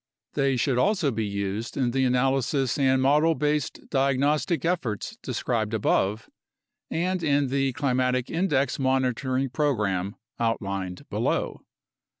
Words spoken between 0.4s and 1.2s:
should also